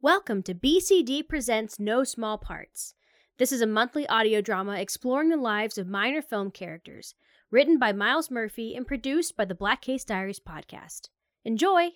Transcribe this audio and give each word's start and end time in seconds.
Welcome 0.00 0.44
to 0.44 0.54
BCD 0.54 1.26
Presents 1.28 1.80
No 1.80 2.04
Small 2.04 2.38
Parts. 2.38 2.94
This 3.38 3.50
is 3.50 3.60
a 3.60 3.66
monthly 3.66 4.06
audio 4.06 4.40
drama 4.40 4.74
exploring 4.74 5.28
the 5.28 5.36
lives 5.36 5.76
of 5.76 5.88
minor 5.88 6.22
film 6.22 6.52
characters, 6.52 7.16
written 7.50 7.80
by 7.80 7.92
Miles 7.92 8.30
Murphy 8.30 8.76
and 8.76 8.86
produced 8.86 9.36
by 9.36 9.44
the 9.44 9.56
Black 9.56 9.82
Case 9.82 10.04
Diaries 10.04 10.38
podcast. 10.38 11.08
Enjoy! 11.44 11.88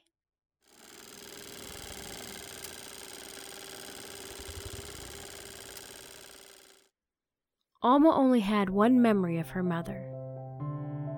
Alma 7.82 8.10
only 8.12 8.40
had 8.40 8.68
one 8.68 9.00
memory 9.00 9.38
of 9.38 9.50
her 9.50 9.62
mother, 9.62 10.10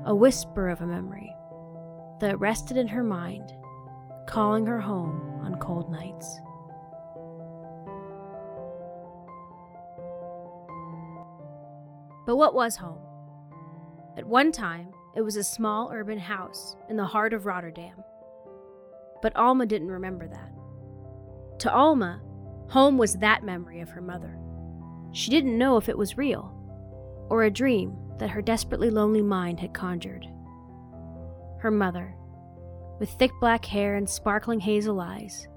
a 0.05 0.15
whisper 0.15 0.69
of 0.69 0.83
a 0.83 0.87
memory 0.87 1.35
that 2.21 2.39
rested 2.39 2.77
in 2.77 2.89
her 2.89 3.03
mind, 3.03 3.51
calling 4.29 4.67
her 4.67 4.83
home 4.83 5.41
on 5.43 5.59
cold 5.59 5.91
nights. 5.91 6.41
But 12.27 12.37
what 12.37 12.55
was 12.55 12.77
home? 12.77 13.01
At 14.17 14.27
one 14.27 14.53
time, 14.53 14.89
it 15.17 15.23
was 15.23 15.37
a 15.37 15.45
small 15.45 15.91
urban 15.93 16.19
house 16.19 16.77
in 16.89 16.97
the 16.97 17.05
heart 17.05 17.33
of 17.33 17.47
Rotterdam. 17.47 18.03
But 19.23 19.37
Alma 19.37 19.67
didn't 19.67 19.91
remember 19.91 20.27
that. 20.29 20.53
To 21.61 21.73
Alma, 21.73 22.21
home 22.69 22.99
was 22.99 23.15
that 23.15 23.45
memory 23.45 23.81
of 23.81 23.91
her 23.91 24.01
mother. 24.01 24.39
She 25.13 25.31
didn't 25.31 25.59
know 25.59 25.77
if 25.77 25.89
it 25.89 25.99
was 25.99 26.19
real 26.19 26.53
or 27.29 27.45
a 27.45 27.51
dream 27.51 27.97
that 28.19 28.31
her 28.31 28.43
desperately 28.43 28.91
lonely 28.91 29.23
mind 29.23 29.61
had 29.61 29.73
conjured. 29.73 30.27
Her 31.59 31.71
mother, 31.71 32.15
with 32.99 33.11
thick 33.11 33.33
black 33.41 33.65
hair 33.65 33.97
and 33.97 34.09
sparkling 34.09 34.61
hazel 34.61 35.01
eyes, 35.01 35.49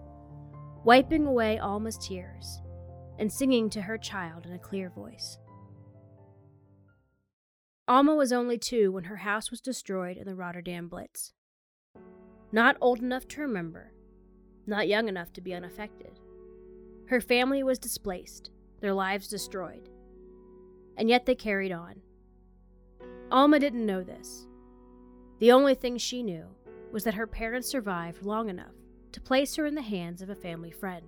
wiping 0.83 1.25
away 1.25 1.59
Alma's 1.59 1.97
tears 1.97 2.61
and 3.19 3.31
singing 3.31 3.69
to 3.71 3.81
her 3.81 3.97
child 3.97 4.45
in 4.45 4.53
a 4.53 4.59
clear 4.59 4.89
voice. 4.89 5.37
Alma 7.89 8.13
was 8.13 8.33
only 8.33 8.57
two 8.57 8.91
when 8.91 9.05
her 9.05 9.15
house 9.17 9.49
was 9.49 9.61
destroyed 9.61 10.17
in 10.17 10.25
the 10.25 10.35
Rotterdam 10.35 10.89
Blitz. 10.89 11.31
Not 12.51 12.75
old 12.81 12.99
enough 12.99 13.29
to 13.29 13.41
remember, 13.41 13.93
not 14.65 14.89
young 14.89 15.07
enough 15.07 15.31
to 15.33 15.41
be 15.41 15.53
unaffected. 15.53 16.19
Her 17.07 17.21
family 17.21 17.63
was 17.63 17.79
displaced, 17.79 18.51
their 18.81 18.93
lives 18.93 19.29
destroyed. 19.29 19.87
And 20.97 21.07
yet 21.07 21.25
they 21.25 21.35
carried 21.35 21.71
on. 21.71 22.01
Alma 23.31 23.57
didn't 23.57 23.85
know 23.85 24.03
this. 24.03 24.47
The 25.39 25.53
only 25.53 25.73
thing 25.73 25.97
she 25.97 26.23
knew 26.23 26.45
was 26.91 27.05
that 27.05 27.13
her 27.13 27.27
parents 27.27 27.69
survived 27.69 28.25
long 28.25 28.49
enough 28.49 28.75
to 29.13 29.21
place 29.21 29.55
her 29.55 29.65
in 29.65 29.75
the 29.75 29.81
hands 29.81 30.21
of 30.21 30.29
a 30.29 30.35
family 30.35 30.71
friend 30.71 31.07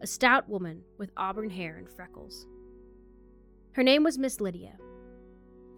a 0.00 0.06
stout 0.06 0.48
woman 0.48 0.80
with 0.96 1.10
auburn 1.16 1.50
hair 1.50 1.76
and 1.76 1.90
freckles. 1.90 2.46
Her 3.72 3.82
name 3.82 4.04
was 4.04 4.16
Miss 4.16 4.40
Lydia 4.40 4.78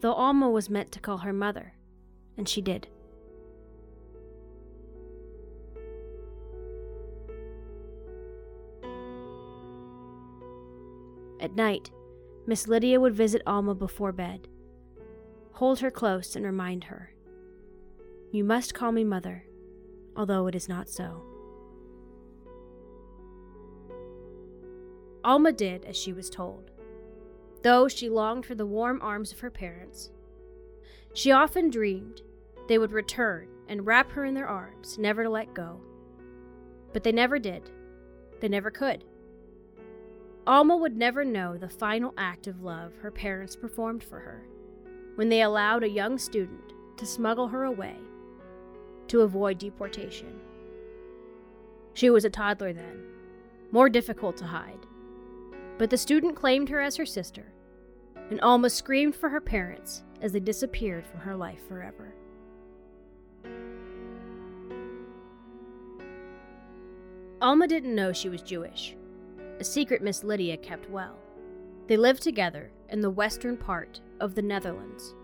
though 0.01 0.15
Alma 0.15 0.49
was 0.51 0.71
meant 0.71 0.93
to 0.93 1.01
call 1.01 1.19
her 1.19 1.33
mother, 1.33 1.75
and 2.37 2.49
she 2.49 2.61
did. 2.61 2.89
At 11.41 11.55
night, 11.55 11.91
Miss 12.47 12.69
Lydia 12.69 13.01
would 13.01 13.15
visit 13.15 13.43
Alma 13.47 13.75
before 13.75 14.13
bed, 14.13 14.49
hold 15.53 15.81
her 15.81 15.91
close, 15.91 16.37
and 16.37 16.45
remind 16.45 16.85
her, 16.85 17.13
You 18.31 18.45
must 18.45 18.75
call 18.75 18.93
me 18.93 19.05
mother, 19.05 19.45
although 20.17 20.47
it 20.47 20.55
is 20.55 20.69
not 20.69 20.89
so. 20.89 21.23
Alma 25.25 25.53
did 25.53 25.85
as 25.85 25.97
she 25.97 26.13
was 26.13 26.31
told 26.31 26.71
though 27.63 27.89
she 27.89 28.09
longed 28.09 28.47
for 28.47 28.55
the 28.55 28.67
warm 28.67 29.01
arms 29.03 29.33
of 29.33 29.41
her 29.41 29.51
parents. 29.51 30.11
She 31.13 31.33
often 31.33 31.71
dreamed 31.71 32.23
they 32.69 32.79
would 32.79 32.93
return 32.93 33.49
and 33.69 33.87
wrap 33.87 34.13
her 34.13 34.25
in 34.25 34.35
their 34.35 34.49
arms, 34.49 34.99
never 34.99 35.23
to 35.25 35.31
let 35.31 35.55
go. 35.55 35.81
But 36.93 37.05
they 37.05 37.13
never 37.13 37.39
did. 37.39 37.71
They 38.41 38.49
never 38.49 38.71
could. 38.71 39.05
Alma 40.47 40.77
would 40.77 40.97
never 40.97 41.25
know 41.25 41.57
the 41.57 41.69
final 41.69 42.15
act 42.17 42.47
of 42.47 42.63
love 42.63 42.93
her 43.03 43.11
parents 43.11 43.55
performed 43.57 44.03
for 44.03 44.19
her 44.19 44.47
when 45.17 45.29
they 45.29 45.43
allowed 45.43 45.85
a 45.85 45.89
young 45.89 46.17
student 46.17 46.73
to 46.97 47.05
smuggle 47.05 47.49
her 47.49 47.65
away 47.65 47.97
to 49.09 49.21
avoid 49.21 49.59
deportation. 49.59 50.41
She 51.95 52.09
was 52.11 52.25
a 52.25 52.31
toddler 52.31 52.73
then, 52.73 53.05
more 53.71 53.89
difficult 53.89 54.37
to 54.39 54.45
hide 54.47 54.87
but 55.81 55.89
the 55.89 55.97
student 55.97 56.37
claimed 56.37 56.69
her 56.69 56.79
as 56.79 56.97
her 56.97 57.07
sister, 57.07 57.55
and 58.29 58.39
Alma 58.43 58.69
screamed 58.69 59.17
for 59.17 59.31
her 59.31 59.41
parents 59.41 60.03
as 60.21 60.31
they 60.31 60.39
disappeared 60.39 61.07
from 61.07 61.21
her 61.21 61.35
life 61.35 61.67
forever. 61.67 62.13
Alma 67.41 67.67
didn't 67.67 67.95
know 67.95 68.13
she 68.13 68.29
was 68.29 68.43
Jewish, 68.43 68.95
a 69.59 69.65
secret 69.65 70.03
Miss 70.03 70.23
Lydia 70.23 70.59
kept 70.59 70.91
well. 70.91 71.17
They 71.87 71.97
lived 71.97 72.23
together 72.23 72.71
in 72.91 73.01
the 73.01 73.09
western 73.09 73.57
part 73.57 74.03
of 74.21 74.35
the 74.35 74.43
Netherlands. 74.43 75.15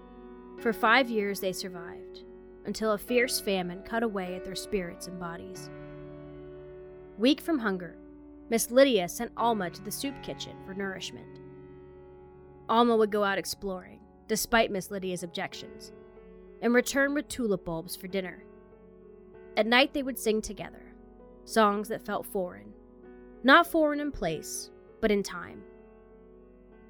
For 0.61 0.73
five 0.73 1.11
years 1.11 1.39
they 1.39 1.53
survived, 1.53 2.25
until 2.65 2.93
a 2.93 2.99
fierce 2.99 3.39
famine 3.39 3.83
cut 3.83 4.03
away 4.03 4.35
at 4.35 4.45
their 4.47 4.55
spirits 4.55 5.07
and 5.07 5.21
bodies. 5.21 5.69
Weak 7.19 7.43
from 7.43 7.59
hunger, 7.59 7.99
Miss 8.49 8.71
Lydia 8.71 9.09
sent 9.09 9.33
Alma 9.37 9.71
to 9.71 9.83
the 9.83 9.91
soup 9.91 10.15
kitchen 10.23 10.57
for 10.65 10.75
nourishment. 10.75 11.41
Alma 12.69 12.97
would 12.97 13.11
go 13.11 13.25
out 13.25 13.39
exploring, 13.39 14.01
despite 14.29 14.71
Miss 14.71 14.91
Lydia's 14.91 15.23
objections, 15.23 15.93
and 16.63 16.73
return 16.73 17.15
with 17.15 17.29
tulip 17.29 17.65
bulbs 17.65 17.97
for 17.97 18.07
dinner. 18.07 18.45
At 19.57 19.67
night, 19.67 19.93
they 19.95 20.03
would 20.03 20.19
sing 20.19 20.41
together, 20.43 20.93
songs 21.45 21.89
that 21.89 22.05
felt 22.05 22.27
foreign. 22.27 22.73
Not 23.43 23.67
foreign 23.67 24.01
in 24.01 24.13
place, 24.13 24.71
but 25.01 25.11
in 25.11 25.23
time. 25.23 25.63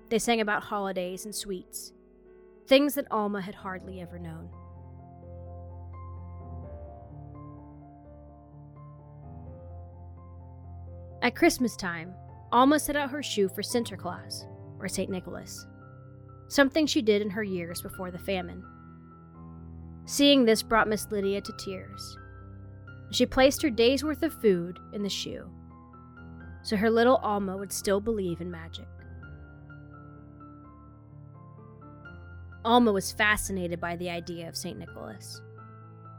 They 0.09 0.19
sang 0.19 0.41
about 0.41 0.63
holidays 0.63 1.25
and 1.25 1.35
sweets, 1.35 1.93
things 2.67 2.95
that 2.95 3.11
Alma 3.11 3.41
had 3.41 3.55
hardly 3.55 4.01
ever 4.01 4.19
known. 4.19 4.51
At 11.27 11.35
Christmas 11.35 11.75
time, 11.75 12.15
Alma 12.53 12.79
set 12.79 12.95
out 12.95 13.11
her 13.11 13.21
shoe 13.21 13.49
for 13.49 13.61
Sinterklaas, 13.61 14.45
or 14.79 14.87
St. 14.87 15.11
Nicholas, 15.11 15.67
something 16.47 16.87
she 16.87 17.03
did 17.03 17.21
in 17.21 17.31
her 17.31 17.43
years 17.43 17.83
before 17.83 18.13
the 18.13 18.19
famine. 18.21 18.63
Seeing 20.05 20.45
this 20.45 20.63
brought 20.63 20.87
Miss 20.87 21.11
Lydia 21.11 21.41
to 21.41 21.53
tears. 21.59 22.17
She 23.11 23.27
placed 23.27 23.61
her 23.63 23.71
day's 23.71 24.05
worth 24.05 24.23
of 24.23 24.41
food 24.41 24.79
in 24.93 25.03
the 25.03 25.09
shoe, 25.09 25.51
so 26.63 26.77
her 26.77 26.91
little 26.91 27.17
Alma 27.17 27.57
would 27.57 27.73
still 27.73 28.01
believe 28.01 28.41
in 28.41 28.49
magic. 28.49 28.87
Alma 32.65 32.93
was 32.93 33.11
fascinated 33.11 33.81
by 33.81 33.97
the 33.97 34.11
idea 34.11 34.49
of 34.49 34.57
St. 34.57 34.79
Nicholas, 34.79 35.43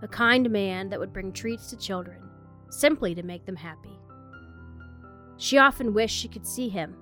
a 0.01 0.07
kind 0.09 0.49
man 0.49 0.89
that 0.89 0.99
would 0.99 1.13
bring 1.13 1.31
treats 1.31 1.69
to 1.69 1.77
children 1.77 2.29
simply 2.69 3.15
to 3.15 3.23
make 3.23 3.45
them 3.45 3.55
happy. 3.55 3.97
She 5.37 5.57
often 5.57 5.93
wished 5.93 6.17
she 6.17 6.27
could 6.27 6.47
see 6.47 6.67
him, 6.67 6.95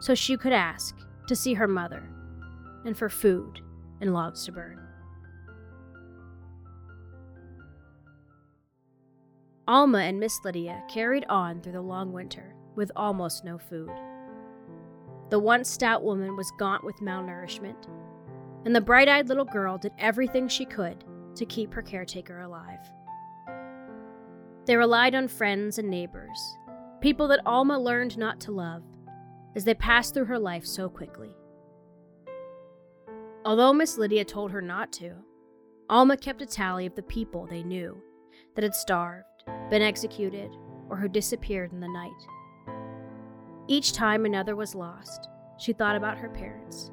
so 0.00 0.14
she 0.14 0.36
could 0.36 0.52
ask 0.52 0.96
to 1.26 1.34
see 1.34 1.54
her 1.54 1.66
mother, 1.66 2.08
and 2.84 2.96
for 2.96 3.08
food 3.08 3.60
and 4.00 4.14
logs 4.14 4.44
to 4.44 4.52
burn. 4.52 4.80
Alma 9.66 9.98
and 9.98 10.20
Miss 10.20 10.38
Lydia 10.44 10.82
carried 10.88 11.24
on 11.28 11.60
through 11.60 11.72
the 11.72 11.80
long 11.80 12.12
winter 12.12 12.54
with 12.76 12.92
almost 12.94 13.44
no 13.44 13.58
food. 13.58 13.90
The 15.30 15.38
once 15.38 15.70
stout 15.70 16.04
woman 16.04 16.36
was 16.36 16.52
gaunt 16.58 16.84
with 16.84 16.96
malnourishment, 17.00 17.88
and 18.64 18.76
the 18.76 18.80
bright 18.80 19.08
eyed 19.08 19.28
little 19.28 19.44
girl 19.44 19.78
did 19.78 19.92
everything 19.98 20.48
she 20.48 20.66
could 20.66 21.02
to 21.34 21.46
keep 21.46 21.72
her 21.74 21.82
caretaker 21.82 22.42
alive. 22.42 22.78
They 24.66 24.76
relied 24.76 25.14
on 25.14 25.28
friends 25.28 25.78
and 25.78 25.90
neighbors 25.90 26.38
people 27.04 27.28
that 27.28 27.42
Alma 27.44 27.78
learned 27.78 28.16
not 28.16 28.40
to 28.40 28.50
love 28.50 28.82
as 29.54 29.64
they 29.64 29.74
passed 29.74 30.14
through 30.14 30.24
her 30.24 30.38
life 30.38 30.64
so 30.64 30.88
quickly. 30.88 31.36
Although 33.44 33.74
Miss 33.74 33.98
Lydia 33.98 34.24
told 34.24 34.52
her 34.52 34.62
not 34.62 34.90
to, 34.94 35.12
Alma 35.90 36.16
kept 36.16 36.40
a 36.40 36.46
tally 36.46 36.86
of 36.86 36.94
the 36.94 37.02
people 37.02 37.46
they 37.46 37.62
knew 37.62 38.00
that 38.54 38.62
had 38.62 38.74
starved, 38.74 39.44
been 39.68 39.82
executed, 39.82 40.50
or 40.88 40.96
who 40.96 41.06
disappeared 41.06 41.74
in 41.74 41.80
the 41.80 41.88
night. 41.88 42.10
Each 43.68 43.92
time 43.92 44.24
another 44.24 44.56
was 44.56 44.74
lost, 44.74 45.28
she 45.58 45.74
thought 45.74 45.96
about 45.96 46.16
her 46.16 46.30
parents. 46.30 46.90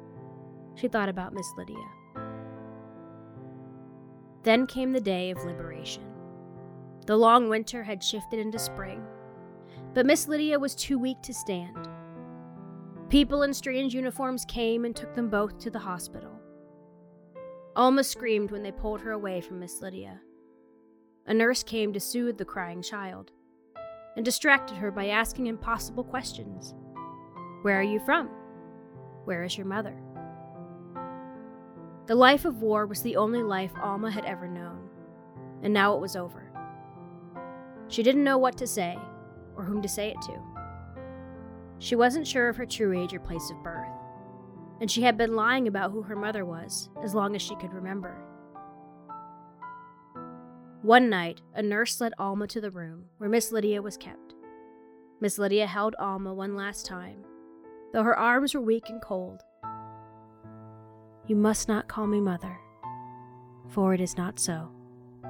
She 0.74 0.88
thought 0.88 1.08
about 1.08 1.32
Miss 1.32 1.50
Lydia. 1.56 1.88
Then 4.42 4.66
came 4.66 4.92
the 4.92 5.00
day 5.00 5.30
of 5.30 5.42
liberation. 5.42 6.04
The 7.06 7.16
long 7.16 7.48
winter 7.48 7.82
had 7.82 8.04
shifted 8.04 8.38
into 8.40 8.58
spring, 8.58 9.02
but 9.94 10.06
Miss 10.06 10.26
Lydia 10.26 10.58
was 10.58 10.74
too 10.74 10.98
weak 10.98 11.20
to 11.22 11.34
stand. 11.34 11.88
People 13.08 13.42
in 13.42 13.52
strange 13.52 13.94
uniforms 13.94 14.44
came 14.46 14.84
and 14.84 14.96
took 14.96 15.14
them 15.14 15.28
both 15.28 15.58
to 15.58 15.70
the 15.70 15.78
hospital. 15.78 16.30
Alma 17.76 18.02
screamed 18.04 18.50
when 18.50 18.62
they 18.62 18.72
pulled 18.72 19.00
her 19.00 19.12
away 19.12 19.40
from 19.40 19.60
Miss 19.60 19.82
Lydia. 19.82 20.20
A 21.26 21.34
nurse 21.34 21.62
came 21.62 21.92
to 21.92 22.00
soothe 22.00 22.38
the 22.38 22.44
crying 22.44 22.82
child 22.82 23.32
and 24.16 24.24
distracted 24.24 24.76
her 24.78 24.90
by 24.90 25.08
asking 25.08 25.46
impossible 25.46 26.04
questions 26.04 26.74
Where 27.62 27.78
are 27.78 27.82
you 27.82 28.00
from? 28.00 28.28
Where 29.24 29.44
is 29.44 29.56
your 29.56 29.66
mother? 29.66 29.96
The 32.06 32.14
life 32.14 32.44
of 32.44 32.62
war 32.62 32.86
was 32.86 33.02
the 33.02 33.16
only 33.16 33.42
life 33.42 33.72
Alma 33.80 34.10
had 34.10 34.24
ever 34.24 34.48
known, 34.48 34.88
and 35.62 35.72
now 35.72 35.94
it 35.94 36.00
was 36.00 36.16
over. 36.16 36.50
She 37.88 38.02
didn't 38.02 38.24
know 38.24 38.38
what 38.38 38.56
to 38.56 38.66
say 38.66 38.98
or 39.56 39.64
whom 39.64 39.82
to 39.82 39.88
say 39.88 40.10
it 40.10 40.20
to. 40.22 40.38
She 41.78 41.96
wasn't 41.96 42.26
sure 42.26 42.48
of 42.48 42.56
her 42.56 42.66
true 42.66 42.92
age 42.98 43.12
or 43.12 43.20
place 43.20 43.50
of 43.50 43.62
birth, 43.62 43.88
and 44.80 44.90
she 44.90 45.02
had 45.02 45.16
been 45.16 45.34
lying 45.34 45.66
about 45.66 45.90
who 45.90 46.02
her 46.02 46.16
mother 46.16 46.44
was 46.44 46.88
as 47.02 47.14
long 47.14 47.34
as 47.34 47.42
she 47.42 47.56
could 47.56 47.72
remember. 47.72 48.16
One 50.82 51.08
night, 51.08 51.40
a 51.54 51.62
nurse 51.62 52.00
led 52.00 52.12
Alma 52.18 52.48
to 52.48 52.60
the 52.60 52.70
room 52.70 53.04
where 53.18 53.30
Miss 53.30 53.52
Lydia 53.52 53.80
was 53.82 53.96
kept. 53.96 54.34
Miss 55.20 55.38
Lydia 55.38 55.66
held 55.66 55.94
Alma 55.98 56.34
one 56.34 56.56
last 56.56 56.86
time, 56.86 57.24
though 57.92 58.02
her 58.02 58.18
arms 58.18 58.54
were 58.54 58.60
weak 58.60 58.88
and 58.88 59.00
cold. 59.00 59.42
You 61.28 61.36
must 61.36 61.68
not 61.68 61.86
call 61.86 62.08
me 62.08 62.20
mother, 62.20 62.58
for 63.68 63.94
it 63.94 64.00
is 64.00 64.16
not 64.16 64.40
so, 64.40 64.70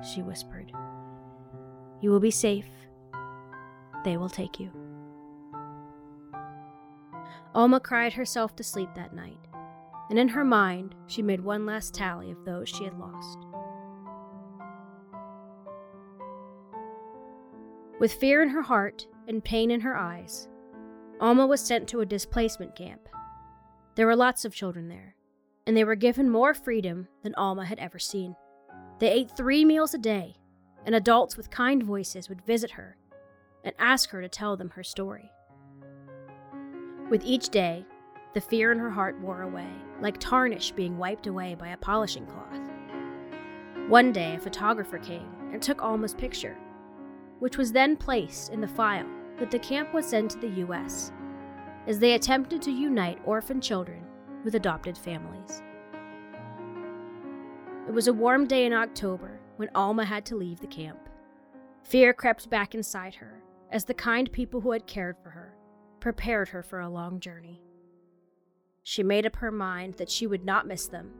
she 0.02 0.22
whispered. 0.22 0.72
You 2.00 2.10
will 2.10 2.20
be 2.20 2.30
safe. 2.30 2.66
They 4.04 4.16
will 4.16 4.28
take 4.28 4.58
you. 4.58 4.70
Alma 7.54 7.80
cried 7.80 8.14
herself 8.14 8.56
to 8.56 8.64
sleep 8.64 8.88
that 8.94 9.14
night, 9.14 9.38
and 10.08 10.18
in 10.18 10.28
her 10.28 10.44
mind, 10.44 10.94
she 11.06 11.22
made 11.22 11.40
one 11.40 11.66
last 11.66 11.94
tally 11.94 12.30
of 12.30 12.44
those 12.44 12.68
she 12.68 12.84
had 12.84 12.98
lost. 12.98 13.38
With 18.00 18.14
fear 18.14 18.42
in 18.42 18.48
her 18.48 18.62
heart 18.62 19.06
and 19.28 19.44
pain 19.44 19.70
in 19.70 19.82
her 19.82 19.96
eyes, 19.96 20.48
Alma 21.20 21.46
was 21.46 21.60
sent 21.60 21.88
to 21.88 22.00
a 22.00 22.06
displacement 22.06 22.74
camp. 22.74 23.08
There 23.94 24.06
were 24.06 24.16
lots 24.16 24.44
of 24.44 24.54
children 24.54 24.88
there, 24.88 25.14
and 25.66 25.76
they 25.76 25.84
were 25.84 25.94
given 25.94 26.28
more 26.28 26.54
freedom 26.54 27.06
than 27.22 27.34
Alma 27.36 27.66
had 27.66 27.78
ever 27.78 27.98
seen. 27.98 28.34
They 28.98 29.10
ate 29.10 29.36
three 29.36 29.64
meals 29.64 29.94
a 29.94 29.98
day, 29.98 30.36
and 30.86 30.94
adults 30.94 31.36
with 31.36 31.50
kind 31.50 31.82
voices 31.82 32.28
would 32.28 32.44
visit 32.44 32.72
her 32.72 32.96
and 33.64 33.74
ask 33.78 34.10
her 34.10 34.20
to 34.20 34.28
tell 34.28 34.56
them 34.56 34.70
her 34.70 34.82
story. 34.82 35.30
With 37.10 37.24
each 37.24 37.48
day, 37.48 37.84
the 38.34 38.40
fear 38.40 38.72
in 38.72 38.78
her 38.78 38.90
heart 38.90 39.20
wore 39.20 39.42
away, 39.42 39.70
like 40.00 40.18
tarnish 40.18 40.72
being 40.72 40.98
wiped 40.98 41.26
away 41.26 41.54
by 41.54 41.68
a 41.68 41.76
polishing 41.76 42.26
cloth. 42.26 42.60
One 43.88 44.12
day, 44.12 44.36
a 44.36 44.40
photographer 44.40 44.98
came 44.98 45.28
and 45.52 45.62
took 45.62 45.82
Alma's 45.82 46.14
picture 46.14 46.56
which 47.42 47.58
was 47.58 47.72
then 47.72 47.96
placed 47.96 48.52
in 48.52 48.60
the 48.60 48.68
file 48.68 49.08
that 49.40 49.50
the 49.50 49.58
camp 49.58 49.92
would 49.92 50.04
send 50.04 50.30
to 50.30 50.38
the 50.38 50.60
U.S. 50.60 51.10
as 51.88 51.98
they 51.98 52.12
attempted 52.12 52.62
to 52.62 52.70
unite 52.70 53.18
orphan 53.24 53.60
children 53.60 54.04
with 54.44 54.54
adopted 54.54 54.96
families. 54.96 55.60
It 57.88 57.92
was 57.92 58.06
a 58.06 58.12
warm 58.12 58.46
day 58.46 58.64
in 58.64 58.72
October 58.72 59.40
when 59.56 59.70
Alma 59.74 60.04
had 60.04 60.24
to 60.26 60.36
leave 60.36 60.60
the 60.60 60.68
camp. 60.68 61.00
Fear 61.82 62.14
crept 62.14 62.48
back 62.48 62.76
inside 62.76 63.16
her 63.16 63.41
as 63.72 63.86
the 63.86 63.94
kind 63.94 64.30
people 64.30 64.60
who 64.60 64.70
had 64.70 64.86
cared 64.86 65.16
for 65.22 65.30
her 65.30 65.56
prepared 65.98 66.48
her 66.48 66.62
for 66.62 66.80
a 66.80 66.88
long 66.88 67.18
journey. 67.18 67.62
She 68.82 69.02
made 69.02 69.24
up 69.24 69.36
her 69.36 69.50
mind 69.50 69.94
that 69.94 70.10
she 70.10 70.26
would 70.26 70.44
not 70.44 70.66
miss 70.66 70.86
them, 70.88 71.10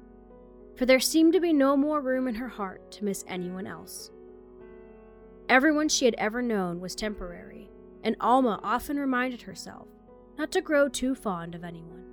for 0.76 0.84
there 0.84 1.00
seemed 1.00 1.32
to 1.32 1.40
be 1.40 1.52
no 1.52 1.76
more 1.76 2.00
room 2.00 2.28
in 2.28 2.34
her 2.34 2.49
heart 2.49 2.90
to 2.93 3.04
miss 3.04 3.25
anyone 3.26 3.66
else. 3.66 4.10
Everyone 5.49 5.88
she 5.88 6.04
had 6.04 6.14
ever 6.19 6.43
known 6.43 6.81
was 6.81 6.94
temporary, 6.94 7.70
and 8.02 8.16
Alma 8.20 8.60
often 8.62 8.98
reminded 8.98 9.43
herself 9.43 9.88
not 10.37 10.50
to 10.52 10.60
grow 10.60 10.88
too 10.88 11.14
fond 11.14 11.55
of 11.55 11.64
anyone. 11.64 12.05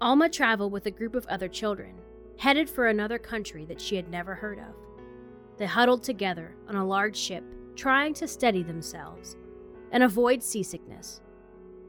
Alma 0.00 0.28
traveled 0.28 0.72
with 0.72 0.86
a 0.86 0.90
group 0.90 1.14
of 1.14 1.26
other 1.26 1.48
children, 1.48 1.94
headed 2.38 2.68
for 2.68 2.86
another 2.86 3.18
country 3.18 3.64
that 3.66 3.80
she 3.80 3.96
had 3.96 4.08
never 4.08 4.34
heard 4.34 4.58
of. 4.58 4.74
They 5.56 5.66
huddled 5.66 6.02
together 6.02 6.56
on 6.68 6.76
a 6.76 6.86
large 6.86 7.16
ship, 7.16 7.44
trying 7.76 8.14
to 8.14 8.28
steady 8.28 8.62
themselves 8.62 9.36
and 9.92 10.02
avoid 10.02 10.42
seasickness. 10.42 11.20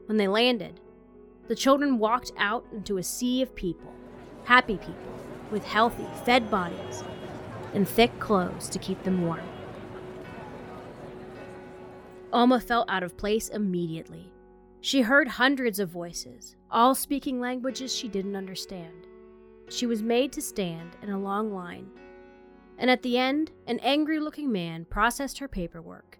When 0.06 0.16
they 0.16 0.28
landed, 0.28 0.80
the 1.48 1.54
children 1.54 1.98
walked 1.98 2.32
out 2.38 2.64
into 2.72 2.98
a 2.98 3.02
sea 3.02 3.42
of 3.42 3.54
people, 3.54 3.92
happy 4.44 4.76
people, 4.76 4.94
with 5.50 5.64
healthy, 5.64 6.06
fed 6.24 6.50
bodies 6.50 7.04
and 7.74 7.88
thick 7.88 8.18
clothes 8.18 8.68
to 8.70 8.78
keep 8.78 9.02
them 9.02 9.26
warm. 9.26 9.46
Alma 12.32 12.60
felt 12.60 12.88
out 12.88 13.02
of 13.02 13.16
place 13.16 13.48
immediately. 13.48 14.32
She 14.80 15.02
heard 15.02 15.28
hundreds 15.28 15.78
of 15.78 15.88
voices, 15.88 16.56
all 16.70 16.94
speaking 16.94 17.40
languages 17.40 17.94
she 17.94 18.08
didn't 18.08 18.36
understand. 18.36 19.06
She 19.68 19.86
was 19.86 20.02
made 20.02 20.32
to 20.32 20.42
stand 20.42 20.96
in 21.02 21.10
a 21.10 21.18
long 21.18 21.52
line, 21.52 21.90
and 22.78 22.90
at 22.90 23.02
the 23.02 23.16
end, 23.18 23.50
an 23.66 23.78
angry 23.80 24.20
looking 24.20 24.52
man 24.52 24.84
processed 24.84 25.38
her 25.38 25.48
paperwork 25.48 26.18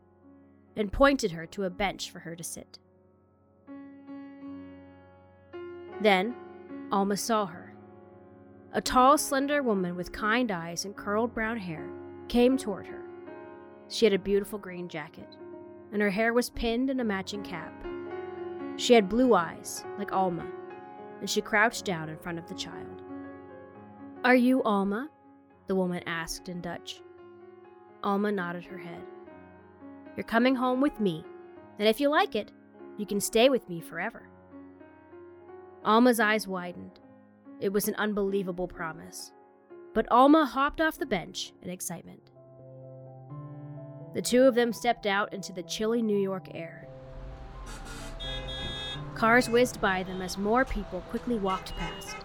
and 0.76 0.93
pointed 0.93 1.32
her 1.32 1.47
to 1.47 1.64
a 1.64 1.70
bench 1.70 2.11
for 2.11 2.20
her 2.20 2.37
to 2.37 2.44
sit. 2.44 2.79
Then, 6.00 6.35
Alma 6.93 7.17
saw 7.17 7.47
her. 7.47 7.75
A 8.73 8.81
tall, 8.81 9.17
slender 9.17 9.62
woman 9.62 9.97
with 9.97 10.12
kind 10.12 10.50
eyes 10.50 10.85
and 10.85 10.94
curled 10.94 11.32
brown 11.32 11.56
hair 11.56 11.88
came 12.29 12.56
toward 12.58 12.87
her. 12.87 13.03
She 13.88 14.05
had 14.05 14.12
a 14.12 14.19
beautiful 14.19 14.58
green 14.58 14.88
jacket, 14.88 15.37
and 15.93 16.03
her 16.03 16.11
hair 16.11 16.35
was 16.35 16.50
pinned 16.50 16.91
in 16.91 17.00
a 17.00 17.05
matching 17.05 17.43
cap. 17.43 17.73
She 18.76 18.93
had 18.93 19.08
blue 19.08 19.35
eyes, 19.35 19.85
like 19.99 20.12
Alma, 20.12 20.47
and 21.20 21.31
she 21.31 21.41
crouched 21.41 21.85
down 21.85 22.11
in 22.11 22.19
front 22.19 22.38
of 22.38 22.47
the 22.47 22.55
child. 22.55 23.03
Are 24.25 24.35
you 24.35 24.62
Alma? 24.64 25.08
The 25.66 25.74
woman 25.74 26.02
asked 26.06 26.48
in 26.48 26.60
Dutch. 26.60 27.00
Alma 28.02 28.30
nodded 28.30 28.64
her 28.64 28.78
head. 28.78 29.02
You're 30.16 30.24
coming 30.24 30.54
home 30.54 30.80
with 30.80 31.00
me, 31.00 31.24
and 31.78 31.88
if 31.88 32.00
you 32.00 32.08
like 32.08 32.34
it, 32.34 32.52
you 32.96 33.06
can 33.06 33.20
stay 33.20 33.48
with 33.48 33.69
me 33.69 33.81
forever. 33.81 34.29
Alma's 35.84 36.20
eyes 36.20 36.48
widened. 36.48 37.00
It 37.60 37.72
was 37.72 37.88
an 37.88 37.94
unbelievable 37.96 38.69
promise. 38.69 39.32
But 39.94 40.10
Alma 40.10 40.44
hopped 40.44 40.81
off 40.81 40.98
the 40.98 41.06
bench 41.06 41.52
in 41.62 41.70
excitement. 41.70 42.31
The 44.14 44.22
two 44.22 44.43
of 44.43 44.55
them 44.55 44.72
stepped 44.72 45.06
out 45.06 45.32
into 45.32 45.52
the 45.52 45.62
chilly 45.62 46.02
New 46.02 46.19
York 46.19 46.48
air. 46.55 46.88
Cars 49.14 49.48
whizzed 49.48 49.81
by 49.81 50.02
them 50.02 50.20
as 50.20 50.36
more 50.36 50.64
people 50.64 51.00
quickly 51.08 51.38
walked 51.38 51.74
past. 51.76 52.17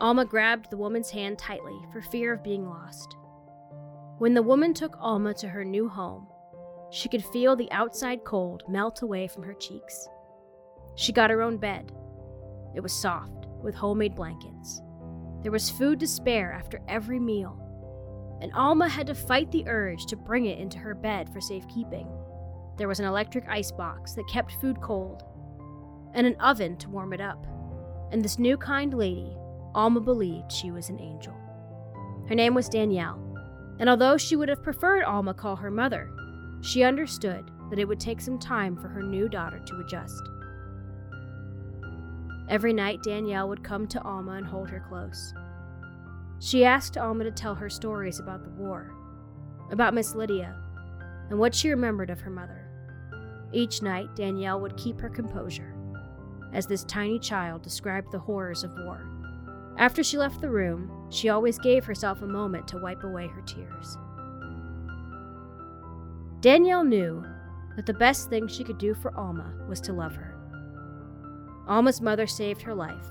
Alma 0.00 0.24
grabbed 0.24 0.70
the 0.70 0.76
woman's 0.76 1.10
hand 1.10 1.38
tightly 1.38 1.78
for 1.92 2.02
fear 2.02 2.34
of 2.34 2.44
being 2.44 2.68
lost. 2.68 3.16
When 4.18 4.34
the 4.34 4.42
woman 4.42 4.74
took 4.74 4.96
Alma 5.00 5.32
to 5.34 5.48
her 5.48 5.64
new 5.64 5.88
home, 5.88 6.26
she 6.90 7.08
could 7.08 7.24
feel 7.24 7.56
the 7.56 7.70
outside 7.72 8.24
cold 8.24 8.62
melt 8.68 9.02
away 9.02 9.26
from 9.26 9.42
her 9.42 9.54
cheeks. 9.54 10.08
She 10.94 11.12
got 11.12 11.30
her 11.30 11.42
own 11.42 11.56
bed. 11.56 11.92
It 12.74 12.80
was 12.80 12.92
soft 12.92 13.46
with 13.62 13.74
homemade 13.74 14.14
blankets. 14.14 14.82
There 15.42 15.52
was 15.52 15.70
food 15.70 16.00
to 16.00 16.06
spare 16.06 16.52
after 16.52 16.80
every 16.88 17.18
meal, 17.18 17.58
and 18.42 18.52
Alma 18.52 18.88
had 18.88 19.06
to 19.06 19.14
fight 19.14 19.50
the 19.50 19.66
urge 19.66 20.06
to 20.06 20.16
bring 20.16 20.46
it 20.46 20.58
into 20.58 20.78
her 20.78 20.94
bed 20.94 21.30
for 21.32 21.40
safekeeping. 21.40 22.08
There 22.76 22.88
was 22.88 23.00
an 23.00 23.06
electric 23.06 23.48
ice 23.48 23.72
box 23.72 24.12
that 24.12 24.28
kept 24.28 24.60
food 24.60 24.80
cold, 24.82 25.24
and 26.12 26.26
an 26.26 26.36
oven 26.36 26.76
to 26.78 26.90
warm 26.90 27.12
it 27.12 27.20
up. 27.20 27.46
And 28.12 28.22
this 28.22 28.38
new 28.38 28.56
kind 28.56 28.92
lady, 28.92 29.36
Alma 29.76 30.00
believed 30.00 30.50
she 30.50 30.70
was 30.70 30.88
an 30.88 30.98
angel. 30.98 31.34
Her 32.28 32.34
name 32.34 32.54
was 32.54 32.68
Danielle, 32.68 33.22
and 33.78 33.90
although 33.90 34.16
she 34.16 34.34
would 34.34 34.48
have 34.48 34.62
preferred 34.62 35.04
Alma 35.04 35.34
call 35.34 35.54
her 35.54 35.70
mother, 35.70 36.10
she 36.62 36.82
understood 36.82 37.50
that 37.68 37.78
it 37.78 37.86
would 37.86 38.00
take 38.00 38.22
some 38.22 38.38
time 38.38 38.74
for 38.74 38.88
her 38.88 39.02
new 39.02 39.28
daughter 39.28 39.58
to 39.58 39.80
adjust. 39.80 40.22
Every 42.48 42.72
night, 42.72 43.02
Danielle 43.02 43.50
would 43.50 43.62
come 43.62 43.86
to 43.88 44.02
Alma 44.02 44.32
and 44.32 44.46
hold 44.46 44.70
her 44.70 44.82
close. 44.88 45.34
She 46.38 46.64
asked 46.64 46.96
Alma 46.96 47.24
to 47.24 47.30
tell 47.30 47.54
her 47.54 47.68
stories 47.68 48.18
about 48.18 48.44
the 48.44 48.50
war, 48.50 48.94
about 49.70 49.92
Miss 49.92 50.14
Lydia, 50.14 50.56
and 51.28 51.38
what 51.38 51.54
she 51.54 51.68
remembered 51.68 52.08
of 52.08 52.20
her 52.20 52.30
mother. 52.30 52.66
Each 53.52 53.82
night, 53.82 54.16
Danielle 54.16 54.60
would 54.60 54.76
keep 54.78 54.98
her 55.00 55.10
composure 55.10 55.74
as 56.54 56.66
this 56.66 56.84
tiny 56.84 57.18
child 57.18 57.60
described 57.60 58.10
the 58.10 58.18
horrors 58.18 58.64
of 58.64 58.72
war. 58.78 59.06
After 59.78 60.02
she 60.02 60.16
left 60.16 60.40
the 60.40 60.50
room, 60.50 60.90
she 61.10 61.28
always 61.28 61.58
gave 61.58 61.84
herself 61.84 62.22
a 62.22 62.26
moment 62.26 62.66
to 62.68 62.78
wipe 62.78 63.04
away 63.04 63.26
her 63.28 63.42
tears. 63.42 63.98
Danielle 66.40 66.84
knew 66.84 67.24
that 67.76 67.86
the 67.86 67.94
best 67.94 68.30
thing 68.30 68.48
she 68.48 68.64
could 68.64 68.78
do 68.78 68.94
for 68.94 69.16
Alma 69.16 69.52
was 69.68 69.80
to 69.82 69.92
love 69.92 70.14
her. 70.14 70.34
Alma's 71.68 72.00
mother 72.00 72.26
saved 72.26 72.62
her 72.62 72.74
life. 72.74 73.06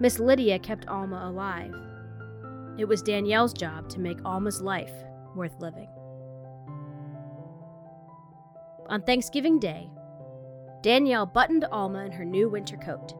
Miss 0.00 0.18
Lydia 0.18 0.58
kept 0.58 0.88
Alma 0.88 1.28
alive. 1.28 1.74
It 2.78 2.86
was 2.86 3.02
Danielle's 3.02 3.52
job 3.52 3.88
to 3.90 4.00
make 4.00 4.24
Alma's 4.24 4.62
life 4.62 4.92
worth 5.34 5.60
living. 5.60 5.88
On 8.88 9.02
Thanksgiving 9.02 9.58
Day, 9.58 9.90
Danielle 10.82 11.26
buttoned 11.26 11.66
Alma 11.70 12.04
in 12.04 12.12
her 12.12 12.24
new 12.24 12.48
winter 12.48 12.76
coat 12.76 13.12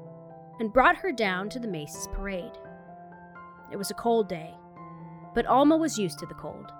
and 0.61 0.73
brought 0.73 0.97
her 0.97 1.13
down 1.13 1.49
to 1.51 1.59
the 1.59 1.69
Macy's 1.69 2.09
parade. 2.09 2.59
It 3.71 3.77
was 3.77 3.91
a 3.91 3.95
cold 3.95 4.29
day, 4.29 4.55
but 5.35 5.47
Alma 5.47 5.77
was 5.77 5.99
used 5.99 6.19
to 6.19 6.27
the 6.27 6.35
cold. 6.35 6.73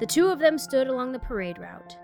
The 0.00 0.06
two 0.06 0.28
of 0.28 0.38
them 0.38 0.58
stood 0.58 0.88
along 0.88 1.12
the 1.12 1.18
parade 1.18 1.58
route, 1.58 1.96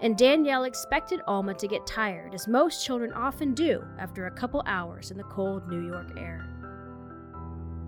and 0.00 0.18
Danielle 0.18 0.64
expected 0.64 1.22
Alma 1.26 1.54
to 1.54 1.66
get 1.66 1.86
tired, 1.86 2.34
as 2.34 2.46
most 2.46 2.84
children 2.84 3.12
often 3.14 3.54
do 3.54 3.82
after 3.98 4.26
a 4.26 4.30
couple 4.30 4.62
hours 4.66 5.10
in 5.10 5.16
the 5.16 5.24
cold 5.24 5.66
New 5.68 5.86
York 5.86 6.10
air. 6.18 6.46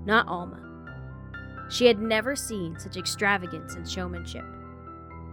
Not 0.06 0.26
Alma. 0.28 0.62
She 1.68 1.86
had 1.86 2.00
never 2.00 2.34
seen 2.36 2.78
such 2.78 2.96
extravagance 2.96 3.74
and 3.74 3.88
showmanship. 3.88 4.44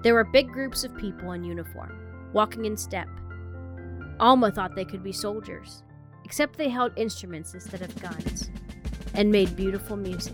There 0.01 0.15
were 0.15 0.25
big 0.25 0.50
groups 0.50 0.83
of 0.83 0.98
people 0.98 1.31
in 1.31 1.43
uniform, 1.43 1.98
walking 2.33 2.65
in 2.65 2.75
step. 2.75 3.07
Alma 4.19 4.51
thought 4.51 4.75
they 4.75 4.83
could 4.83 5.03
be 5.03 5.13
soldiers, 5.13 5.83
except 6.24 6.58
they 6.58 6.70
held 6.70 6.92
instruments 6.96 7.53
instead 7.53 7.82
of 7.82 8.01
guns, 8.01 8.50
and 9.13 9.32
made 9.32 9.56
beautiful 9.56 9.98
music. 9.98 10.34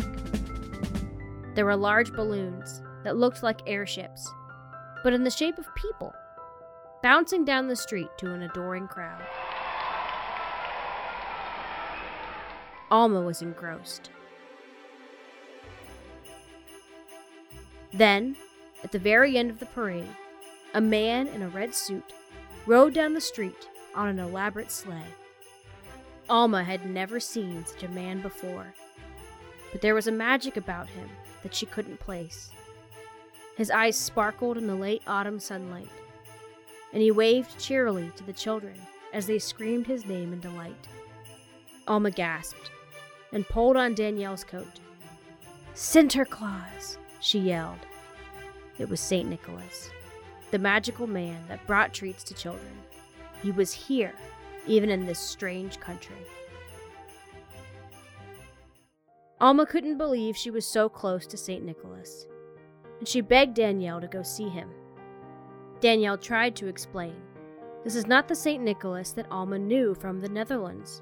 There 1.55 1.65
were 1.65 1.75
large 1.75 2.13
balloons 2.13 2.81
that 3.03 3.17
looked 3.17 3.43
like 3.43 3.62
airships, 3.67 4.29
but 5.03 5.13
in 5.13 5.24
the 5.24 5.31
shape 5.31 5.58
of 5.58 5.75
people, 5.75 6.13
bouncing 7.01 7.46
down 7.46 7.67
the 7.67 7.75
street 7.75 8.10
to 8.17 8.34
an 8.34 8.43
adoring 8.43 8.88
crowd. 8.88 9.22
Alma 12.91 13.22
was 13.22 13.41
engrossed. 13.41 14.10
Then, 17.91 18.36
at 18.84 18.91
the 18.91 19.00
very 19.00 19.38
end 19.38 19.50
of 19.50 19.60
the 19.60 19.65
parade, 19.65 20.10
a 20.74 20.81
man 20.81 21.27
in 21.27 21.41
a 21.41 21.50
red 21.50 21.74
suit 21.74 22.13
rode 22.65 22.93
down 22.93 23.13
the 23.13 23.22
street 23.22 23.67
on 23.96 24.08
an 24.08 24.19
elaborate 24.19 24.72
sleigh. 24.72 25.15
Alma 26.29 26.63
had 26.63 26.86
never 26.86 27.19
seen 27.19 27.65
such 27.65 27.83
a 27.83 27.89
man 27.89 28.21
before, 28.21 28.74
but 29.71 29.81
there 29.81 29.95
was 29.95 30.07
a 30.07 30.12
magic 30.12 30.57
about 30.57 30.88
him 30.88 31.09
that 31.41 31.55
she 31.55 31.65
couldn't 31.65 32.00
place. 32.00 32.51
His 33.55 33.71
eyes 33.71 33.98
sparkled 33.98 34.57
in 34.57 34.67
the 34.67 34.75
late 34.75 35.01
autumn 35.07 35.39
sunlight, 35.39 35.89
and 36.93 37.01
he 37.01 37.12
waved 37.12 37.59
cheerily 37.59 38.12
to 38.15 38.24
the 38.24 38.33
children 38.33 38.79
as 39.12 39.25
they 39.25 39.39
screamed 39.39 39.88
his 39.88 40.05
name 40.05 40.33
in 40.33 40.39
delight. 40.39 40.88
Alma 41.88 42.12
gasped 42.12 42.71
and 43.33 43.48
pulled 43.48 43.75
on 43.75 43.95
Danielle's 43.95 44.43
coat. 44.43 44.79
Sinterklaas, 45.74 46.98
she 47.19 47.39
yelled. 47.39 47.79
It 48.77 48.88
was 48.88 49.00
St. 49.00 49.27
Nicholas, 49.27 49.89
the 50.51 50.59
magical 50.59 51.07
man 51.07 51.43
that 51.48 51.65
brought 51.65 51.93
treats 51.93 52.24
to 52.25 52.33
children. 52.33 52.71
He 53.41 53.51
was 53.51 53.74
here, 53.74 54.13
even 54.68 54.89
in 54.89 55.06
this 55.06 55.20
strange 55.20 55.80
country. 55.80 56.16
Alma 59.42 59.66
couldn't 59.66 59.98
believe 59.98 60.36
she 60.36 60.51
was 60.51 60.66
so 60.66 60.89
close 60.89 61.25
to 61.28 61.38
St. 61.38 61.63
Nicholas, 61.63 62.28
and 63.00 63.08
she 63.08 63.22
begged 63.22 63.56
Danielle 63.56 64.01
to 64.01 64.08
go 64.08 64.22
see 64.22 64.50
him. 64.50 64.70
Danielle 65.80 66.18
tried 66.18 66.56
to 66.58 66.68
explain 66.68 67.16
this 67.84 67.96
is 67.96 68.08
not 68.08 68.28
the 68.28 68.36
St. 68.36 68.62
Nicholas 68.62 69.13
that 69.13 69.32
Alma 69.32 69.58
knew 69.58 69.96
from 69.96 70.20
the 70.20 70.28
Netherlands, 70.28 71.01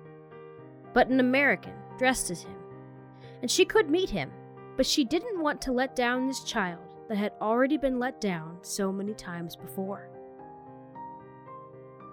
but 0.94 1.08
an 1.08 1.20
American 1.20 1.74
dressed 1.98 2.30
as 2.30 2.44
him. 2.44 2.56
And 3.42 3.50
she 3.50 3.66
could 3.66 3.90
meet 3.90 4.12
him, 4.12 4.32
but 4.76 4.86
she 4.86 5.04
didn't 5.04 5.42
want 5.42 5.60
to 5.62 5.72
let 5.72 5.96
down 5.96 6.28
this 6.28 6.44
child 6.44 6.82
that 7.10 7.18
had 7.18 7.34
already 7.42 7.78
been 7.78 7.98
let 7.98 8.22
down 8.22 8.60
so 8.62 8.92
many 8.92 9.16
times 9.16 9.56
before. 9.56 10.10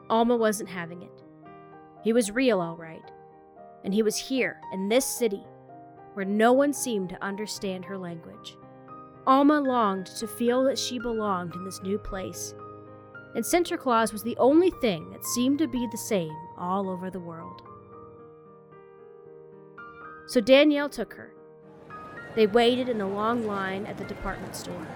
Alma 0.08 0.36
wasn't 0.36 0.70
having 0.70 1.02
it. 1.02 1.23
He 2.04 2.12
was 2.12 2.30
real, 2.30 2.60
all 2.60 2.76
right. 2.76 3.10
And 3.82 3.92
he 3.92 4.02
was 4.02 4.16
here, 4.16 4.60
in 4.72 4.88
this 4.88 5.06
city, 5.06 5.42
where 6.12 6.26
no 6.26 6.52
one 6.52 6.72
seemed 6.72 7.08
to 7.08 7.24
understand 7.24 7.84
her 7.86 7.98
language. 7.98 8.56
Alma 9.26 9.58
longed 9.58 10.06
to 10.06 10.28
feel 10.28 10.62
that 10.64 10.78
she 10.78 10.98
belonged 10.98 11.54
in 11.54 11.64
this 11.64 11.82
new 11.82 11.98
place, 11.98 12.54
and 13.34 13.42
Sinterklaas 13.42 14.12
was 14.12 14.22
the 14.22 14.36
only 14.36 14.70
thing 14.70 15.10
that 15.10 15.24
seemed 15.24 15.58
to 15.58 15.66
be 15.66 15.88
the 15.90 15.98
same 15.98 16.36
all 16.58 16.88
over 16.88 17.10
the 17.10 17.18
world. 17.18 17.62
So 20.26 20.40
Danielle 20.40 20.88
took 20.88 21.14
her. 21.14 21.32
They 22.36 22.46
waited 22.46 22.88
in 22.88 23.00
a 23.00 23.08
long 23.08 23.46
line 23.46 23.86
at 23.86 23.96
the 23.96 24.04
department 24.04 24.54
store, 24.54 24.86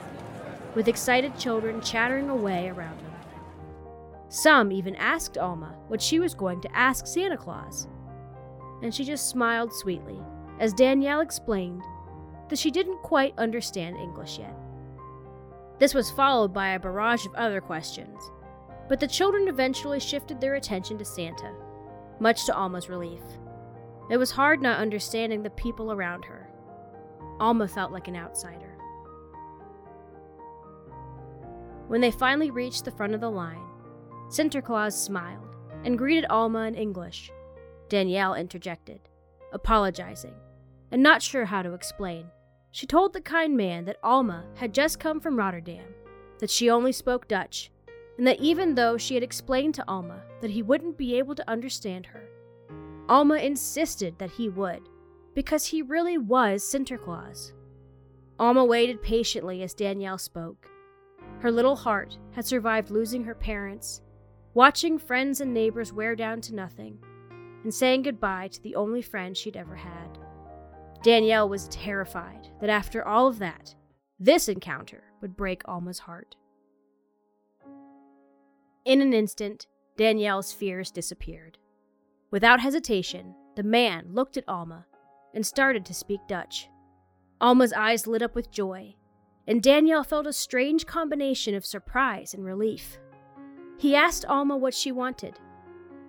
with 0.75 0.89
excited 0.89 1.39
children 1.39 1.81
chattering 1.81 2.29
away 2.29 2.69
around 2.69 2.99
them. 2.99 3.08
Some 4.29 4.71
even 4.73 4.95
asked 4.97 5.39
Alma 5.39 5.75
what 5.89 6.03
she 6.03 6.21
was 6.21 6.35
going 6.35 6.61
to 6.61 6.77
ask 6.77 7.07
Santa 7.07 7.37
Claus, 7.37 7.89
and 8.83 8.95
she 8.95 9.05
just 9.05 9.29
smiled 9.29 9.73
sweetly 9.73 10.19
as 10.61 10.73
Danielle 10.73 11.21
explained 11.21 11.83
that 12.49 12.59
she 12.59 12.71
didn't 12.71 13.03
quite 13.03 13.39
understand 13.39 13.97
English 13.97 14.39
yet. 14.39 14.55
This 15.79 15.95
was 15.95 16.11
followed 16.11 16.53
by 16.53 16.71
a 16.71 16.79
barrage 16.79 17.25
of 17.25 17.35
other 17.35 17.61
questions, 17.61 18.19
but 18.89 19.01
the 19.01 19.07
children 19.07 19.49
eventually 19.49 20.01
shifted 20.01 20.41
their 20.41 20.57
attention 20.57 20.99
to 20.99 21.05
Santa, 21.05 21.55
much 22.21 22.47
to 22.47 22.55
Alma's 22.55 22.89
relief. 22.89 23.23
It 24.11 24.17
was 24.17 24.31
hard 24.31 24.61
not 24.61 24.81
understanding 24.81 25.43
the 25.43 25.51
people 25.51 25.93
around 25.93 26.25
her. 26.25 26.51
Alma 27.39 27.69
felt 27.69 27.93
like 27.93 28.09
an 28.09 28.17
outsider. 28.17 28.77
When 31.87 32.01
they 32.01 32.11
finally 32.11 32.51
reached 32.51 32.85
the 32.85 32.91
front 32.91 33.15
of 33.15 33.21
the 33.21 33.31
line, 33.31 33.68
Sinterklaas 34.29 34.93
smiled 34.93 35.57
and 35.85 35.97
greeted 35.97 36.27
Alma 36.29 36.65
in 36.65 36.75
English. 36.75 37.33
Danielle 37.89 38.35
interjected, 38.35 39.01
apologizing, 39.53 40.35
and 40.91 41.03
not 41.03 41.23
sure 41.23 41.47
how 41.47 41.63
to 41.63 41.73
explain. 41.73 42.27
She 42.71 42.87
told 42.87 43.13
the 43.13 43.23
kind 43.23 43.57
man 43.57 43.87
that 43.87 43.97
Alma 44.03 44.45
had 44.57 44.75
just 44.75 45.01
come 45.01 45.21
from 45.21 45.39
Rotterdam, 45.39 45.87
that 46.41 46.51
she 46.51 46.69
only 46.69 46.93
spoke 46.93 47.27
Dutch, 47.27 47.71
and 48.19 48.27
that 48.27 48.41
even 48.41 48.75
though 48.75 48.99
she 48.99 49.15
had 49.15 49.23
explained 49.23 49.75
to 49.77 49.85
Alma 49.89 50.21
that 50.43 50.51
he 50.51 50.63
wouldn't 50.63 50.99
be 50.99 51.17
able 51.17 51.35
to 51.35 51.51
understand 51.51 52.07
her, 52.07 52.29
Alma 53.09 53.37
insisted 53.37 54.19
that 54.19 54.33
he 54.33 54.51
would, 54.51 54.83
because 55.35 55.67
he 55.67 55.81
really 55.81 56.19
was 56.19 56.63
Sinterklaas. 56.63 57.53
Alma 58.39 58.65
waited 58.65 59.03
patiently 59.03 59.63
as 59.63 59.73
Danielle 59.73 60.19
spoke. 60.19 60.69
Her 61.41 61.51
little 61.51 61.77
heart 61.77 62.19
had 62.33 62.45
survived 62.45 62.91
losing 62.91 63.25
her 63.25 63.35
parents 63.35 64.03
watching 64.59 64.99
friends 64.99 65.41
and 65.41 65.55
neighbors 65.55 65.93
wear 65.93 66.17
down 66.17 66.41
to 66.41 66.53
nothing, 66.53 66.99
and 67.63 67.73
saying 67.73 68.03
goodbye 68.03 68.49
to 68.49 68.61
the 68.61 68.75
only 68.75 69.01
friend 69.01 69.37
she'd 69.37 69.57
ever 69.57 69.77
had. 69.77 70.19
Danielle 71.05 71.49
was 71.49 71.69
terrified 71.69 72.49
that 72.61 72.69
after 72.69 73.07
all 73.07 73.29
of 73.29 73.39
that, 73.39 73.73
this 74.19 74.49
encounter 74.49 75.05
would 75.21 75.37
break 75.37 75.63
Alma's 75.69 76.01
heart. 76.01 76.35
In 78.85 79.01
an 79.01 79.13
instant, 79.13 79.69
Danielle's 79.97 80.53
fears 80.53 80.91
disappeared. 80.91 81.57
Without 82.33 82.59
hesitation, 82.59 83.37
the 83.55 83.63
man 83.63 84.09
looked 84.13 84.37
at 84.37 84.49
Alma 84.49 84.87
and 85.35 85.47
started 85.47 85.85
to 85.85 85.95
speak 85.95 86.19
Dutch. 86.27 86.69
Alma's 87.41 87.73
eyes 87.73 88.09
lit 88.09 88.23
up 88.23 88.35
with 88.35 88.51
joy, 88.51 88.97
and 89.47 89.63
Danielle 89.63 90.03
felt 90.03 90.27
a 90.27 90.33
strange 90.33 90.85
combination 90.85 91.55
of 91.55 91.65
surprise 91.65 92.35
and 92.35 92.45
relief. 92.45 92.99
He 93.79 93.95
asked 93.95 94.25
Alma 94.27 94.57
what 94.57 94.75
she 94.75 94.91
wanted, 94.91 95.39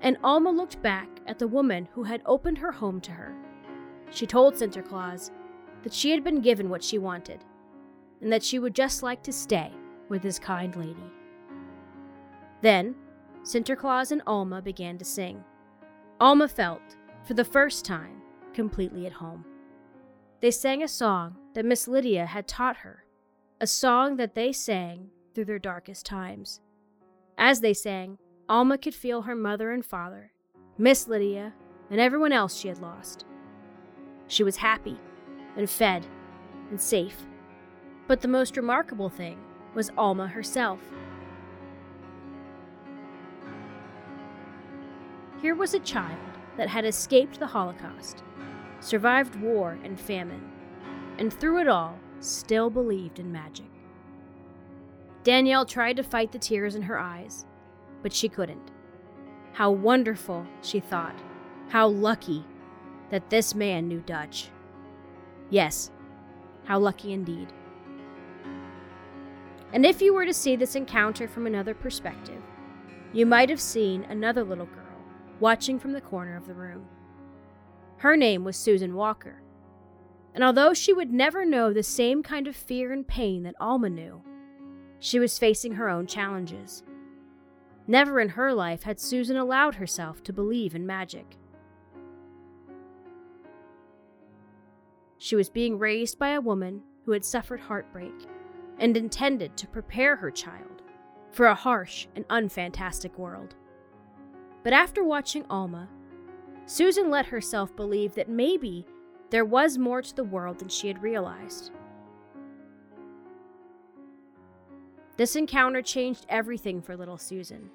and 0.02 0.18
Alma 0.24 0.50
looked 0.50 0.82
back 0.82 1.08
at 1.28 1.38
the 1.38 1.48
woman 1.48 1.88
who 1.94 2.04
had 2.04 2.24
opened 2.26 2.58
her 2.58 2.72
home 2.72 3.00
to 3.02 3.12
her. 3.12 3.36
She 4.10 4.26
told 4.26 4.58
Santa 4.58 4.82
Claus 4.82 5.32
that 5.84 5.94
she 5.94 6.10
had 6.10 6.24
been 6.24 6.42
given 6.42 6.70
what 6.70 6.84
she 6.84 6.98
wanted, 6.98 7.46
and 8.22 8.34
that 8.34 8.44
she 8.44 8.58
would 8.58 8.74
just 8.74 9.04
like 9.04 9.22
to 9.22 9.32
stay 9.32 9.72
with 10.10 10.24
this 10.24 10.40
kind 10.40 10.76
lady. 10.76 11.14
Then, 12.62 12.96
Santa 13.44 13.76
Claus 13.76 14.12
and 14.12 14.24
Alma 14.26 14.64
began 14.64 14.98
to 14.98 15.06
sing. 15.06 15.44
Alma 16.20 16.48
felt, 16.48 16.98
for 17.24 17.36
the 17.36 17.46
first 17.46 17.86
time, 17.86 18.22
completely 18.54 19.06
at 19.06 19.14
home. 19.14 19.46
They 20.42 20.50
sang 20.52 20.82
a 20.82 20.88
song 20.88 21.36
that 21.54 21.66
Miss 21.66 21.88
Lydia 21.88 22.26
had 22.26 22.48
taught 22.48 22.78
her, 22.78 23.06
a 23.62 23.68
song 23.68 24.16
that 24.16 24.34
they 24.34 24.52
sang 24.52 25.12
through 25.36 25.46
their 25.46 25.60
darkest 25.60 26.06
times. 26.06 26.62
As 27.42 27.62
they 27.62 27.74
sang, 27.74 28.18
Alma 28.50 28.78
could 28.78 28.94
feel 28.94 29.22
her 29.22 29.34
mother 29.34 29.72
and 29.72 29.86
father, 29.86 30.34
Miss 30.78 31.08
Lydia, 31.08 31.54
and 31.90 31.98
everyone 31.98 32.34
else 32.34 32.58
she 32.58 32.68
had 32.68 32.80
lost. 32.80 33.24
She 34.28 34.44
was 34.44 34.58
happy 34.58 35.00
and 35.56 35.70
fed 35.70 36.06
and 36.70 36.82
safe. 36.82 37.16
But 38.08 38.20
the 38.20 38.28
most 38.28 38.58
remarkable 38.58 39.08
thing 39.08 39.40
was 39.74 39.90
Alma 39.98 40.28
herself. 40.28 40.82
Here 45.42 45.56
was 45.56 45.74
a 45.74 45.80
child 45.80 46.20
that 46.58 46.68
had 46.68 46.84
escaped 46.84 47.40
the 47.40 47.48
Holocaust, 47.48 48.22
survived 48.82 49.38
war 49.38 49.80
and 49.82 49.98
famine, 49.98 50.52
and 51.18 51.32
through 51.32 51.62
it 51.62 51.70
all 51.70 51.98
still 52.20 52.70
believed 52.70 53.18
in 53.18 53.32
magic. 53.32 53.79
Danielle 55.24 55.66
tried 55.66 55.98
to 55.98 56.04
fight 56.04 56.32
the 56.32 56.40
tears 56.40 56.76
in 56.76 56.82
her 56.84 56.98
eyes, 56.98 57.46
but 58.02 58.14
she 58.14 58.30
couldn't. 58.30 58.72
How 59.54 59.72
wonderful, 59.72 60.46
she 60.62 60.80
thought. 60.80 61.20
How 61.68 61.88
lucky 61.88 62.46
that 63.10 63.30
this 63.30 63.54
man 63.54 63.88
knew 63.88 64.00
Dutch. 64.02 64.50
Yes, 65.50 65.92
how 66.66 66.80
lucky 66.80 67.14
indeed. 67.14 67.52
And 69.74 69.86
if 69.86 70.02
you 70.02 70.14
were 70.14 70.26
to 70.26 70.34
see 70.34 70.56
this 70.56 70.76
encounter 70.76 71.28
from 71.28 71.46
another 71.46 71.74
perspective, 71.76 72.42
you 73.14 73.26
might 73.26 73.50
have 73.50 73.62
seen 73.62 74.04
another 74.04 74.44
little 74.44 74.66
girl 74.66 74.86
watching 75.40 75.80
from 75.80 75.94
the 75.94 76.02
corner 76.02 76.36
of 76.36 76.48
the 76.48 76.54
room. 76.54 76.86
Her 77.98 78.16
name 78.16 78.44
was 78.44 78.56
Susan 78.56 78.96
Walker, 78.96 79.42
and 80.34 80.44
although 80.44 80.74
she 80.74 80.94
would 80.94 81.12
never 81.12 81.46
know 81.46 81.74
the 81.74 81.84
same 81.84 82.24
kind 82.24 82.48
of 82.48 82.56
fear 82.56 82.92
and 82.92 83.08
pain 83.08 83.44
that 83.44 83.56
Alma 83.60 83.90
knew, 83.90 84.22
she 85.00 85.20
was 85.20 85.40
facing 85.40 85.74
her 85.74 85.90
own 85.90 86.08
challenges. 86.08 86.84
Never 87.88 88.20
in 88.20 88.30
her 88.30 88.54
life 88.54 88.84
had 88.84 89.00
Susan 89.00 89.38
allowed 89.38 89.76
herself 89.76 90.22
to 90.24 90.34
believe 90.34 90.76
in 90.76 90.86
magic. 90.86 91.38
She 95.18 95.36
was 95.36 95.50
being 95.50 95.80
raised 95.80 96.20
by 96.20 96.30
a 96.30 96.42
woman 96.42 96.82
who 97.06 97.12
had 97.12 97.26
suffered 97.26 97.60
heartbreak 97.60 98.14
and 98.78 98.96
intended 98.96 99.58
to 99.58 99.68
prepare 99.68 100.16
her 100.16 100.32
child 100.32 100.82
for 101.32 101.48
a 101.48 101.56
harsh 101.56 102.08
and 102.16 102.28
unfantastic 102.30 103.18
world. 103.18 103.56
But 104.64 104.74
after 104.74 105.04
watching 105.04 105.46
Alma, 105.50 105.90
Susan 106.66 107.10
let 107.10 107.26
herself 107.26 107.76
believe 107.76 108.14
that 108.16 108.30
maybe 108.30 108.86
there 109.30 109.46
was 109.46 109.78
more 109.78 110.02
to 110.02 110.16
the 110.16 110.24
world 110.24 110.60
than 110.60 110.70
she 110.70 110.88
had 110.88 111.02
realized. 111.02 111.72
This 115.20 115.36
encounter 115.36 115.82
changed 115.82 116.26
everything 116.30 116.82
for 116.82 116.96
little 116.96 117.18
Susan, 117.18 117.72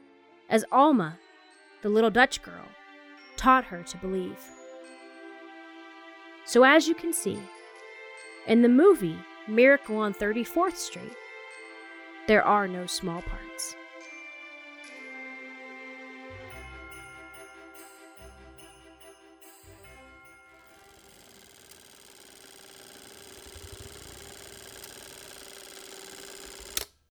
as 0.49 0.65
Alma, 0.73 1.19
the 1.83 1.91
little 1.91 2.09
Dutch 2.09 2.41
girl, 2.41 2.65
taught 3.37 3.67
her 3.67 3.83
to 3.83 3.99
believe. 3.99 4.39
So, 6.47 6.63
as 6.65 6.89
you 6.89 6.95
can 6.95 7.13
see, 7.13 7.39
in 8.47 8.63
the 8.63 8.71
movie 8.71 9.19
Miracle 9.47 9.99
on 9.99 10.15
34th 10.15 10.77
Street, 10.77 11.13
there 12.29 12.43
are 12.43 12.67
no 12.67 12.87
small 12.87 13.21
parts. 13.21 13.77